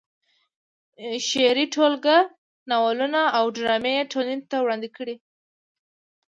[1.27, 2.19] شعري ټولګې،
[2.69, 5.25] ناولونه او ډرامې یې ټولنې ته وړاندې کړې دي.